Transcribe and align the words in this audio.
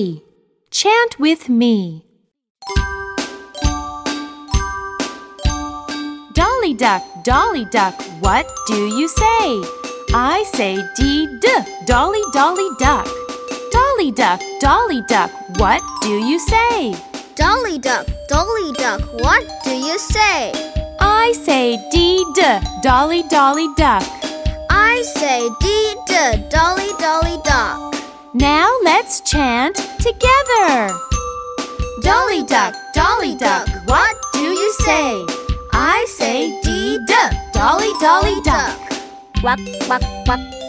three. 0.00 0.22
Chant 0.70 1.18
with 1.18 1.48
me. 1.48 2.04
Dolly 6.32 6.74
duck, 6.74 7.02
Dolly 7.24 7.64
duck, 7.66 7.94
what 8.20 8.46
do 8.66 8.86
you 8.98 9.08
say? 9.08 9.62
I 10.14 10.44
say 10.54 10.76
dee 10.96 11.26
d, 11.40 11.48
Dolly 11.86 12.22
Dolly 12.32 12.68
duck. 12.78 13.06
Dolly 13.72 14.10
duck, 14.12 14.40
Dolly 14.60 15.02
duck, 15.08 15.30
what 15.58 15.82
do 16.02 16.24
you 16.28 16.38
say? 16.38 16.94
Dolly 17.34 17.78
duck, 17.78 18.06
Dolly 18.28 18.72
duck, 18.72 19.00
what 19.20 19.44
do 19.64 19.70
you 19.70 19.98
say? 19.98 20.52
I 21.00 21.32
say 21.44 21.76
dee 21.90 22.24
d, 22.34 22.40
Dolly 22.82 23.22
Dolly 23.28 23.68
duck. 23.76 24.04
I 24.70 25.02
say 25.16 25.48
dee 25.60 25.94
d, 26.06 26.48
Dolly 26.48 26.90
Dolly 26.98 27.38
duck. 27.44 27.90
Now 28.32 28.70
let's 28.84 29.20
chant 29.22 29.89
together. 30.00 30.96
Dolly 32.00 32.42
duck, 32.44 32.74
Dolly 32.94 33.36
duck, 33.36 33.68
what 33.86 34.16
do 34.32 34.40
you 34.40 34.72
say? 34.80 35.26
I 35.72 36.06
say 36.08 36.60
d, 36.62 36.98
Dolly 37.52 37.92
Dolly 38.00 38.40
duck. 38.42 38.78
Quack, 39.40 39.60
quack, 39.86 40.02
quack. 40.24 40.59